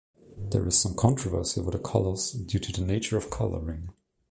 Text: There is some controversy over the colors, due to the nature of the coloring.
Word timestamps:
There 0.49 0.65
is 0.67 0.79
some 0.79 0.95
controversy 0.95 1.61
over 1.61 1.69
the 1.69 1.77
colors, 1.77 2.31
due 2.31 2.57
to 2.57 2.71
the 2.71 2.81
nature 2.87 3.17
of 3.17 3.25
the 3.25 3.29
coloring. 3.29 3.91